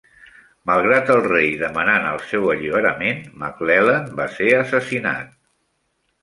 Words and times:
Malgrat 0.69 1.09
el 1.15 1.19
rei 1.25 1.51
demanant 1.63 2.07
el 2.11 2.17
seu 2.29 2.47
alliberament, 2.53 3.21
Maclellan 3.45 4.09
va 4.21 4.27
ser 4.39 4.49
assassinat. 4.63 5.39